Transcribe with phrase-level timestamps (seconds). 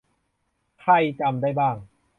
[0.81, 1.75] ใครจำได้บ้าง